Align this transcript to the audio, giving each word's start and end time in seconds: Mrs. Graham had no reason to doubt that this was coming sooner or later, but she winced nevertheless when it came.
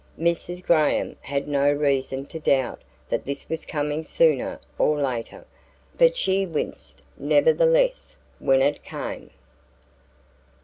Mrs. 0.19 0.65
Graham 0.65 1.15
had 1.21 1.47
no 1.47 1.71
reason 1.71 2.25
to 2.25 2.39
doubt 2.39 2.81
that 3.09 3.23
this 3.23 3.47
was 3.47 3.65
coming 3.65 4.01
sooner 4.03 4.59
or 4.79 4.99
later, 4.99 5.45
but 5.95 6.17
she 6.17 6.43
winced 6.43 7.03
nevertheless 7.19 8.17
when 8.39 8.63
it 8.63 8.83
came. 8.83 9.29